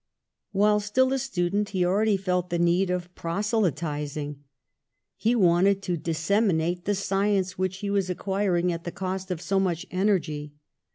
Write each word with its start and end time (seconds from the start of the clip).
A 0.01 0.57
LABORIOUS 0.57 0.57
YOUTH 0.57 0.59
21 0.59 0.61
While 0.63 0.79
still 0.79 1.13
a 1.13 1.19
student 1.19 1.69
he 1.69 1.85
already 1.85 2.17
felt 2.17 2.49
the 2.49 2.57
need 2.57 2.89
of 2.89 3.13
proselytising; 3.13 4.43
he 5.15 5.35
wanted 5.35 5.83
to 5.83 5.95
disseminate 5.95 6.85
the 6.85 6.95
science 6.95 7.59
which 7.59 7.77
he 7.81 7.91
was 7.91 8.09
acquiring 8.09 8.71
at 8.71 8.83
the 8.83 8.91
cost 8.91 9.29
of 9.29 9.39
so 9.39 9.59
much 9.59 9.85
energy. 9.91 10.53